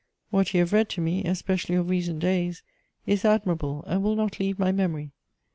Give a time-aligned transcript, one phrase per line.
[0.31, 2.63] What you have read to me, especially of recent days,
[3.05, 5.11] is admirable and will not leave my memory.